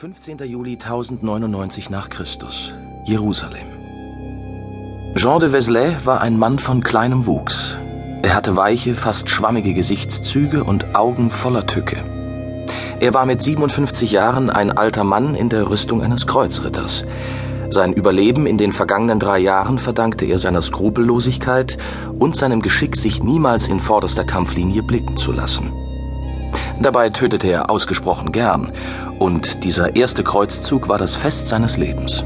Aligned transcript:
15. 0.00 0.38
Juli 0.44 0.74
1099 0.74 1.90
nach 1.90 2.08
Christus, 2.08 2.72
Jerusalem. 3.04 3.66
Jean 5.16 5.40
de 5.40 5.48
Vézelay 5.52 5.92
war 6.04 6.20
ein 6.20 6.38
Mann 6.38 6.60
von 6.60 6.84
kleinem 6.84 7.26
Wuchs. 7.26 7.76
Er 8.22 8.36
hatte 8.36 8.54
weiche, 8.54 8.94
fast 8.94 9.28
schwammige 9.28 9.74
Gesichtszüge 9.74 10.62
und 10.62 10.94
Augen 10.94 11.32
voller 11.32 11.66
Tücke. 11.66 11.96
Er 13.00 13.12
war 13.12 13.26
mit 13.26 13.42
57 13.42 14.12
Jahren 14.12 14.50
ein 14.50 14.70
alter 14.70 15.02
Mann 15.02 15.34
in 15.34 15.48
der 15.48 15.68
Rüstung 15.68 16.00
eines 16.00 16.28
Kreuzritters. 16.28 17.04
Sein 17.70 17.92
Überleben 17.92 18.46
in 18.46 18.56
den 18.56 18.72
vergangenen 18.72 19.18
drei 19.18 19.40
Jahren 19.40 19.78
verdankte 19.78 20.26
er 20.26 20.38
seiner 20.38 20.62
Skrupellosigkeit 20.62 21.76
und 22.20 22.36
seinem 22.36 22.62
Geschick, 22.62 22.94
sich 22.94 23.24
niemals 23.24 23.66
in 23.66 23.80
vorderster 23.80 24.22
Kampflinie 24.22 24.84
blicken 24.84 25.16
zu 25.16 25.32
lassen. 25.32 25.72
Dabei 26.80 27.10
tötete 27.10 27.48
er 27.48 27.70
ausgesprochen 27.70 28.32
gern, 28.32 28.72
und 29.18 29.64
dieser 29.64 29.96
erste 29.96 30.22
Kreuzzug 30.22 30.88
war 30.88 30.98
das 30.98 31.14
Fest 31.14 31.48
seines 31.48 31.76
Lebens. 31.76 32.24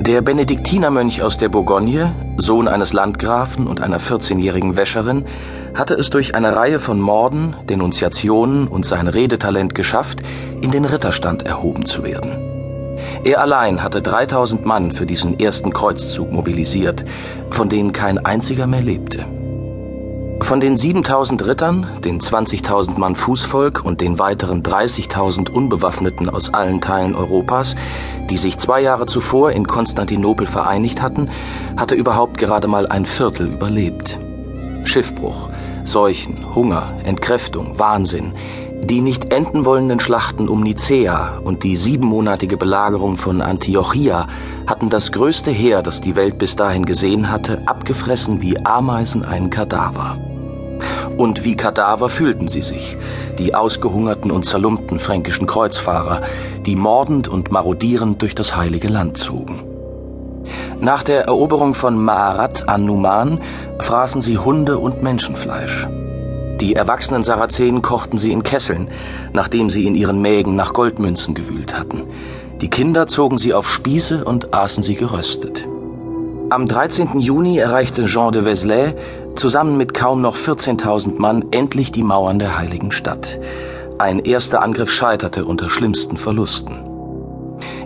Der 0.00 0.22
Benediktinermönch 0.22 1.22
aus 1.22 1.36
der 1.36 1.48
Bourgogne, 1.48 2.14
Sohn 2.36 2.68
eines 2.68 2.92
Landgrafen 2.92 3.66
und 3.66 3.80
einer 3.80 3.98
14-jährigen 3.98 4.76
Wäscherin, 4.76 5.26
hatte 5.74 5.94
es 5.94 6.10
durch 6.10 6.34
eine 6.34 6.54
Reihe 6.54 6.78
von 6.78 7.00
Morden, 7.00 7.56
Denunziationen 7.68 8.68
und 8.68 8.86
sein 8.86 9.08
Redetalent 9.08 9.74
geschafft, 9.74 10.20
in 10.60 10.70
den 10.70 10.84
Ritterstand 10.84 11.44
erhoben 11.44 11.84
zu 11.84 12.04
werden. 12.04 12.38
Er 13.24 13.40
allein 13.40 13.82
hatte 13.82 14.00
3000 14.00 14.64
Mann 14.64 14.92
für 14.92 15.06
diesen 15.06 15.38
ersten 15.38 15.72
Kreuzzug 15.72 16.32
mobilisiert, 16.32 17.04
von 17.50 17.68
denen 17.68 17.92
kein 17.92 18.24
einziger 18.24 18.66
mehr 18.66 18.82
lebte. 18.82 19.24
Von 20.40 20.60
den 20.60 20.76
7000 20.76 21.46
Rittern, 21.46 21.86
den 22.04 22.20
20.000 22.20 22.98
Mann 22.98 23.16
Fußvolk 23.16 23.84
und 23.84 24.00
den 24.00 24.18
weiteren 24.18 24.62
30.000 24.62 25.50
Unbewaffneten 25.50 26.28
aus 26.28 26.54
allen 26.54 26.80
Teilen 26.80 27.14
Europas, 27.16 27.74
die 28.30 28.36
sich 28.36 28.58
zwei 28.58 28.80
Jahre 28.80 29.06
zuvor 29.06 29.52
in 29.52 29.66
Konstantinopel 29.66 30.46
vereinigt 30.46 31.02
hatten, 31.02 31.30
hatte 31.76 31.94
überhaupt 31.94 32.38
gerade 32.38 32.68
mal 32.68 32.86
ein 32.86 33.06
Viertel 33.06 33.48
überlebt. 33.48 34.20
Schiffbruch, 34.84 35.48
Seuchen, 35.84 36.54
Hunger, 36.54 36.94
Entkräftung, 37.04 37.78
Wahnsinn, 37.78 38.32
die 38.90 39.00
nicht 39.00 39.32
enden 39.32 39.64
wollenden 39.64 39.98
Schlachten 39.98 40.48
um 40.48 40.62
Nicäa 40.62 41.38
und 41.42 41.64
die 41.64 41.74
siebenmonatige 41.74 42.56
Belagerung 42.56 43.16
von 43.16 43.42
Antiochia 43.42 44.28
hatten 44.66 44.90
das 44.90 45.10
größte 45.10 45.50
Heer, 45.50 45.82
das 45.82 46.00
die 46.00 46.14
Welt 46.14 46.38
bis 46.38 46.54
dahin 46.54 46.84
gesehen 46.86 47.30
hatte, 47.30 47.62
abgefressen 47.66 48.42
wie 48.42 48.64
Ameisen 48.64 49.24
einen 49.24 49.50
Kadaver. 49.50 50.16
Und 51.16 51.44
wie 51.44 51.56
Kadaver 51.56 52.08
fühlten 52.08 52.46
sie 52.46 52.62
sich, 52.62 52.96
die 53.38 53.54
ausgehungerten 53.54 54.30
und 54.30 54.44
zerlumpten 54.44 55.00
fränkischen 55.00 55.48
Kreuzfahrer, 55.48 56.20
die 56.64 56.76
mordend 56.76 57.26
und 57.26 57.50
marodierend 57.50 58.22
durch 58.22 58.36
das 58.36 58.56
heilige 58.56 58.88
Land 58.88 59.16
zogen. 59.16 59.64
Nach 60.80 61.02
der 61.02 61.24
Eroberung 61.24 61.74
von 61.74 61.98
Maarat 61.98 62.68
an 62.68 62.84
Numan 62.84 63.40
fraßen 63.80 64.20
sie 64.20 64.38
Hunde 64.38 64.78
und 64.78 65.02
Menschenfleisch. 65.02 65.88
Die 66.60 66.74
erwachsenen 66.74 67.22
Sarazenen 67.22 67.82
kochten 67.82 68.18
sie 68.18 68.32
in 68.32 68.42
Kesseln, 68.42 68.88
nachdem 69.32 69.68
sie 69.68 69.86
in 69.86 69.94
ihren 69.94 70.22
Mägen 70.22 70.56
nach 70.56 70.72
Goldmünzen 70.72 71.34
gewühlt 71.34 71.78
hatten. 71.78 72.04
Die 72.62 72.70
Kinder 72.70 73.06
zogen 73.06 73.36
sie 73.36 73.52
auf 73.52 73.70
Spieße 73.70 74.24
und 74.24 74.54
aßen 74.54 74.82
sie 74.82 74.94
geröstet. 74.94 75.68
Am 76.48 76.66
13. 76.68 77.20
Juni 77.20 77.58
erreichte 77.58 78.06
Jean 78.06 78.32
de 78.32 78.42
Vézelay 78.42 78.94
zusammen 79.34 79.76
mit 79.76 79.92
kaum 79.92 80.22
noch 80.22 80.36
14.000 80.36 81.18
Mann 81.18 81.44
endlich 81.50 81.92
die 81.92 82.02
Mauern 82.02 82.38
der 82.38 82.56
heiligen 82.58 82.92
Stadt. 82.92 83.38
Ein 83.98 84.20
erster 84.20 84.62
Angriff 84.62 84.90
scheiterte 84.90 85.44
unter 85.44 85.68
schlimmsten 85.68 86.16
Verlusten. 86.16 86.85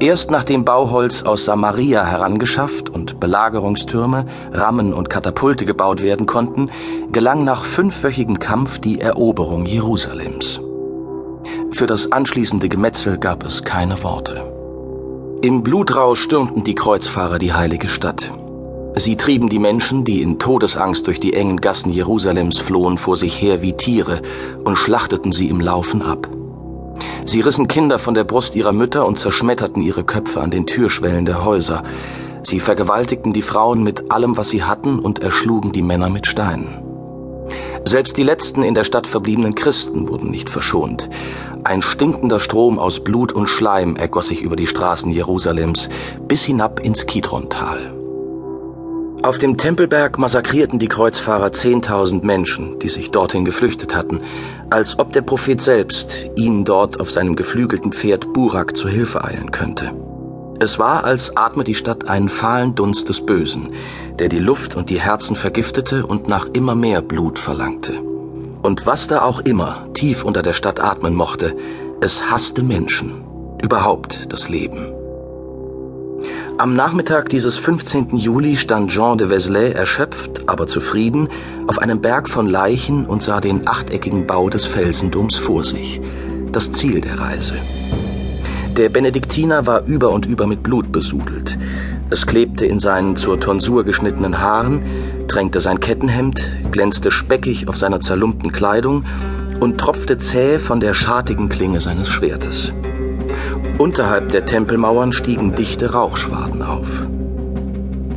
Erst 0.00 0.30
nachdem 0.30 0.64
Bauholz 0.64 1.22
aus 1.22 1.44
Samaria 1.44 2.04
herangeschafft 2.04 2.90
und 2.90 3.20
Belagerungstürme, 3.20 4.26
Rammen 4.52 4.92
und 4.92 5.08
Katapulte 5.08 5.64
gebaut 5.66 6.02
werden 6.02 6.26
konnten, 6.26 6.70
gelang 7.12 7.44
nach 7.44 7.64
fünfwöchigem 7.64 8.38
Kampf 8.40 8.80
die 8.80 9.00
Eroberung 9.00 9.66
Jerusalems. 9.66 10.60
Für 11.70 11.86
das 11.86 12.10
anschließende 12.12 12.68
Gemetzel 12.68 13.18
gab 13.18 13.44
es 13.44 13.64
keine 13.64 14.02
Worte. 14.02 14.42
Im 15.42 15.62
Blutrausch 15.62 16.22
stürmten 16.22 16.64
die 16.64 16.74
Kreuzfahrer 16.74 17.38
die 17.38 17.52
heilige 17.52 17.88
Stadt. 17.88 18.32
Sie 18.96 19.16
trieben 19.16 19.48
die 19.48 19.58
Menschen, 19.58 20.04
die 20.04 20.22
in 20.22 20.38
Todesangst 20.38 21.06
durch 21.06 21.20
die 21.20 21.34
engen 21.34 21.60
Gassen 21.60 21.92
Jerusalems 21.92 22.58
flohen, 22.58 22.96
vor 22.96 23.16
sich 23.16 23.40
her 23.40 23.60
wie 23.60 23.72
Tiere 23.72 24.22
und 24.64 24.76
schlachteten 24.76 25.32
sie 25.32 25.48
im 25.48 25.60
Laufen 25.60 26.02
ab. 26.02 26.28
Sie 27.26 27.40
rissen 27.40 27.68
Kinder 27.68 27.98
von 27.98 28.14
der 28.14 28.24
Brust 28.24 28.54
ihrer 28.54 28.72
Mütter 28.72 29.06
und 29.06 29.18
zerschmetterten 29.18 29.82
ihre 29.82 30.04
Köpfe 30.04 30.40
an 30.40 30.50
den 30.50 30.66
Türschwellen 30.66 31.24
der 31.24 31.44
Häuser. 31.44 31.82
Sie 32.42 32.60
vergewaltigten 32.60 33.32
die 33.32 33.42
Frauen 33.42 33.82
mit 33.82 34.10
allem, 34.10 34.36
was 34.36 34.50
sie 34.50 34.62
hatten, 34.62 34.98
und 34.98 35.20
erschlugen 35.20 35.72
die 35.72 35.82
Männer 35.82 36.10
mit 36.10 36.26
Steinen. 36.26 36.82
Selbst 37.86 38.16
die 38.16 38.22
letzten 38.22 38.62
in 38.62 38.74
der 38.74 38.84
Stadt 38.84 39.06
verbliebenen 39.06 39.54
Christen 39.54 40.08
wurden 40.08 40.30
nicht 40.30 40.50
verschont. 40.50 41.08
Ein 41.64 41.82
stinkender 41.82 42.40
Strom 42.40 42.78
aus 42.78 43.02
Blut 43.02 43.32
und 43.32 43.48
Schleim 43.48 43.96
ergoss 43.96 44.28
sich 44.28 44.42
über 44.42 44.56
die 44.56 44.66
Straßen 44.66 45.10
Jerusalems 45.10 45.88
bis 46.28 46.44
hinab 46.44 46.80
ins 46.80 47.06
Kidrontal. 47.06 48.03
Auf 49.24 49.38
dem 49.38 49.56
Tempelberg 49.56 50.18
massakrierten 50.18 50.78
die 50.78 50.86
Kreuzfahrer 50.86 51.50
zehntausend 51.50 52.24
Menschen, 52.24 52.78
die 52.80 52.90
sich 52.90 53.10
dorthin 53.10 53.46
geflüchtet 53.46 53.96
hatten, 53.96 54.20
als 54.68 54.98
ob 54.98 55.14
der 55.14 55.22
Prophet 55.22 55.62
selbst 55.62 56.26
ihnen 56.36 56.66
dort 56.66 57.00
auf 57.00 57.10
seinem 57.10 57.34
geflügelten 57.34 57.92
Pferd 57.92 58.34
Burak 58.34 58.76
zu 58.76 58.86
Hilfe 58.86 59.24
eilen 59.24 59.50
könnte. 59.50 59.92
Es 60.60 60.78
war, 60.78 61.04
als 61.04 61.38
atme 61.38 61.64
die 61.64 61.74
Stadt 61.74 62.06
einen 62.06 62.28
fahlen 62.28 62.74
Dunst 62.74 63.08
des 63.08 63.24
Bösen, 63.24 63.70
der 64.18 64.28
die 64.28 64.38
Luft 64.38 64.76
und 64.76 64.90
die 64.90 65.00
Herzen 65.00 65.36
vergiftete 65.36 66.06
und 66.06 66.28
nach 66.28 66.48
immer 66.52 66.74
mehr 66.74 67.00
Blut 67.00 67.38
verlangte. 67.38 67.94
Und 68.60 68.84
was 68.84 69.08
da 69.08 69.22
auch 69.22 69.40
immer 69.40 69.88
tief 69.94 70.22
unter 70.22 70.42
der 70.42 70.52
Stadt 70.52 70.80
atmen 70.80 71.14
mochte, 71.14 71.56
es 72.02 72.30
hasste 72.30 72.62
Menschen, 72.62 73.24
überhaupt 73.62 74.30
das 74.34 74.50
Leben. 74.50 74.92
Am 76.56 76.76
Nachmittag 76.76 77.30
dieses 77.30 77.56
15. 77.56 78.16
Juli 78.16 78.56
stand 78.56 78.92
Jean 78.92 79.18
de 79.18 79.28
Vézelay 79.28 79.72
erschöpft, 79.72 80.48
aber 80.48 80.68
zufrieden, 80.68 81.28
auf 81.66 81.80
einem 81.80 82.00
Berg 82.00 82.28
von 82.28 82.46
Leichen 82.46 83.06
und 83.06 83.24
sah 83.24 83.40
den 83.40 83.66
achteckigen 83.66 84.24
Bau 84.28 84.48
des 84.50 84.64
Felsendoms 84.64 85.36
vor 85.36 85.64
sich, 85.64 86.00
das 86.52 86.70
Ziel 86.70 87.00
der 87.00 87.18
Reise. 87.18 87.54
Der 88.76 88.88
Benediktiner 88.88 89.66
war 89.66 89.84
über 89.86 90.12
und 90.12 90.26
über 90.26 90.46
mit 90.46 90.62
Blut 90.62 90.92
besudelt. 90.92 91.58
Es 92.10 92.24
klebte 92.24 92.66
in 92.66 92.78
seinen 92.78 93.16
zur 93.16 93.40
Tonsur 93.40 93.82
geschnittenen 93.82 94.38
Haaren, 94.38 94.84
tränkte 95.26 95.58
sein 95.58 95.80
Kettenhemd, 95.80 96.40
glänzte 96.70 97.10
speckig 97.10 97.66
auf 97.66 97.76
seiner 97.76 97.98
zerlumpten 97.98 98.52
Kleidung 98.52 99.04
und 99.58 99.78
tropfte 99.78 100.18
zäh 100.18 100.60
von 100.60 100.78
der 100.78 100.94
schartigen 100.94 101.48
Klinge 101.48 101.80
seines 101.80 102.08
Schwertes. 102.08 102.72
Unterhalb 103.78 104.28
der 104.28 104.46
Tempelmauern 104.46 105.12
stiegen 105.12 105.54
dichte 105.54 105.92
Rauchschwaden 105.92 106.62
auf. 106.62 107.06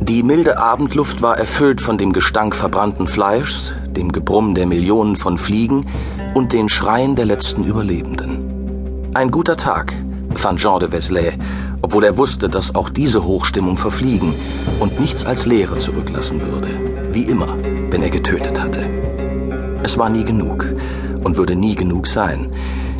Die 0.00 0.22
milde 0.22 0.58
Abendluft 0.58 1.20
war 1.20 1.36
erfüllt 1.36 1.80
von 1.80 1.98
dem 1.98 2.12
Gestank 2.12 2.54
verbrannten 2.54 3.08
Fleischs, 3.08 3.72
dem 3.88 4.12
Gebrumm 4.12 4.54
der 4.54 4.66
Millionen 4.66 5.16
von 5.16 5.36
Fliegen 5.36 5.86
und 6.34 6.52
den 6.52 6.68
Schreien 6.68 7.16
der 7.16 7.26
letzten 7.26 7.64
Überlebenden. 7.64 9.10
Ein 9.14 9.32
guter 9.32 9.56
Tag, 9.56 9.92
fand 10.36 10.60
Jean 10.60 10.78
de 10.78 10.90
Vézelay, 10.90 11.32
obwohl 11.82 12.04
er 12.04 12.16
wusste, 12.16 12.48
dass 12.48 12.76
auch 12.76 12.88
diese 12.88 13.24
Hochstimmung 13.24 13.76
verfliegen 13.76 14.34
und 14.78 15.00
nichts 15.00 15.24
als 15.24 15.44
Leere 15.44 15.76
zurücklassen 15.76 16.40
würde, 16.40 16.68
wie 17.12 17.24
immer, 17.24 17.56
wenn 17.90 18.02
er 18.02 18.10
getötet 18.10 18.60
hatte. 18.60 18.88
Es 19.82 19.98
war 19.98 20.08
nie 20.08 20.24
genug 20.24 20.66
und 21.24 21.36
würde 21.36 21.56
nie 21.56 21.74
genug 21.74 22.06
sein. 22.06 22.48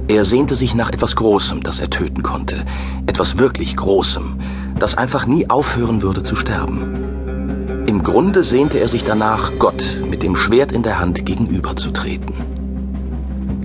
Er 0.08 0.24
sehnte 0.24 0.54
sich 0.54 0.74
nach 0.74 0.90
etwas 0.90 1.16
Großem, 1.16 1.62
das 1.62 1.80
er 1.80 1.90
töten 1.90 2.22
konnte. 2.22 2.64
Etwas 3.06 3.36
wirklich 3.36 3.76
Großem, 3.76 4.38
das 4.78 4.96
einfach 4.96 5.26
nie 5.26 5.50
aufhören 5.50 6.00
würde 6.00 6.22
zu 6.22 6.34
sterben. 6.34 7.84
Im 7.86 8.02
Grunde 8.02 8.42
sehnte 8.42 8.80
er 8.80 8.88
sich 8.88 9.04
danach, 9.04 9.52
Gott 9.58 10.00
mit 10.08 10.22
dem 10.22 10.34
Schwert 10.34 10.72
in 10.72 10.82
der 10.82 10.98
Hand 10.98 11.26
gegenüberzutreten. 11.26 12.57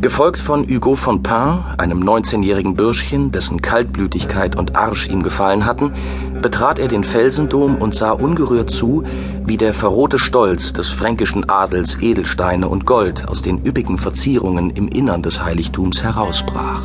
Gefolgt 0.04 0.42
von 0.42 0.68
Hugo 0.68 0.96
von 0.96 1.24
Pin, 1.24 1.64
einem 1.78 2.04
19-jährigen 2.04 2.76
Bürschchen, 2.76 3.32
dessen 3.32 3.62
Kaltblütigkeit 3.62 4.58
und 4.58 4.76
Arsch 4.76 5.08
ihm 5.08 5.24
gefallen 5.24 5.66
hatten, 5.66 5.94
betrat 6.42 6.78
er 6.78 6.90
den 6.90 7.06
Felsendom 7.06 7.78
und 7.78 7.96
sah 7.96 8.12
ungerührt 8.12 8.70
zu, 8.70 9.06
wie 9.46 9.56
der 9.56 9.74
verrohte 9.74 10.20
Stolz 10.20 10.74
des 10.74 10.90
fränkischen 10.90 11.48
Adels 11.48 12.02
Edelsteine 12.02 12.68
und 12.68 12.86
Gold 12.86 13.30
aus 13.30 13.44
den 13.44 13.66
üppigen 13.66 13.98
Verzierungen 13.98 14.72
im 14.72 14.90
Innern 14.90 15.24
des 15.24 15.42
Heiligtums 15.42 16.04
herausbrach. 16.04 16.82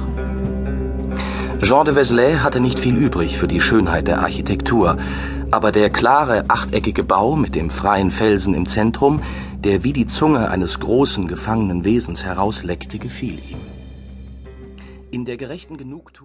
Jean 1.61 1.85
de 1.85 1.93
Vézelay 1.93 2.39
hatte 2.39 2.61
nicht 2.61 2.79
viel 2.79 2.97
übrig 2.97 3.37
für 3.37 3.49
die 3.49 3.61
Schönheit 3.61 4.07
der 4.07 4.21
Architektur, 4.21 4.97
aber 5.51 5.73
der 5.73 5.91
klare 5.91 6.45
achteckige 6.49 7.03
Bau 7.03 7.35
mit 7.35 7.57
dem 7.57 7.69
freien 7.69 8.13
Felsen 8.13 8.55
im 8.55 8.67
Zentrum, 8.67 9.23
der 9.65 9.83
wie 9.83 9.93
die 9.93 10.07
Zunge 10.07 10.51
eines 10.51 10.79
großen 10.79 11.27
gefangenen 11.27 11.85
Wesens 11.85 12.23
herausleckte, 12.23 13.01
gefiel 13.01 13.41
ihm. 13.51 13.59
In 15.11 15.25
der 15.25 15.37
gerechten 15.37 15.77
Genugtuung 15.79 16.19